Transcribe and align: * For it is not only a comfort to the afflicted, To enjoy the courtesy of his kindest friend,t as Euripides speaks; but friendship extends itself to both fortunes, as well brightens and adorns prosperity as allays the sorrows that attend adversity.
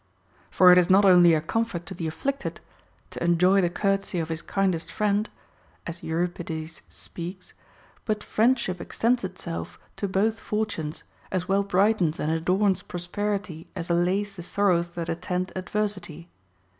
* 0.29 0.39
For 0.49 0.71
it 0.71 0.79
is 0.79 0.89
not 0.89 1.05
only 1.05 1.35
a 1.35 1.41
comfort 1.41 1.85
to 1.85 1.93
the 1.93 2.07
afflicted, 2.07 2.59
To 3.11 3.23
enjoy 3.23 3.61
the 3.61 3.69
courtesy 3.69 4.17
of 4.17 4.29
his 4.29 4.41
kindest 4.41 4.91
friend,t 4.91 5.29
as 5.85 6.01
Euripides 6.01 6.81
speaks; 6.89 7.53
but 8.05 8.23
friendship 8.23 8.81
extends 8.81 9.23
itself 9.23 9.77
to 9.97 10.07
both 10.07 10.39
fortunes, 10.39 11.03
as 11.31 11.47
well 11.47 11.61
brightens 11.61 12.19
and 12.19 12.31
adorns 12.31 12.81
prosperity 12.81 13.67
as 13.75 13.91
allays 13.91 14.35
the 14.35 14.41
sorrows 14.41 14.89
that 14.97 15.07
attend 15.07 15.51
adversity. 15.55 16.29